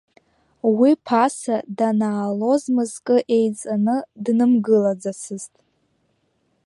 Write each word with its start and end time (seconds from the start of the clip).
Уи 0.77 0.91
ԥаса 1.05 1.55
данаалоз 1.77 2.63
мызкы 2.75 3.17
еиҵаны 3.35 3.95
днымгылаӡацызт. 4.23 5.53